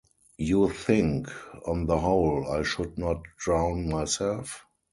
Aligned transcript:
You 0.39 0.67
think, 0.69 1.27
on 1.67 1.85
the 1.85 1.99
whole, 1.99 2.47
I 2.49 2.63
should 2.63 2.97
not 2.97 3.21
drown 3.37 3.87
myself? 3.87 4.65